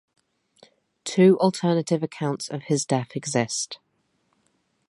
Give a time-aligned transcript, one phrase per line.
[1.03, 3.77] Two alternative accounts of his death exist.